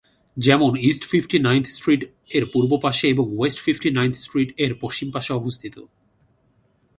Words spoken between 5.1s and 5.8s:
পাশে অবস্থিত।